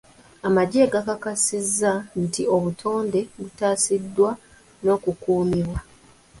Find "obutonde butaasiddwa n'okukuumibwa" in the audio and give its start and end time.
2.55-5.79